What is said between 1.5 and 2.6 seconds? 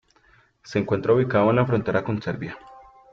en la frontera con Serbia.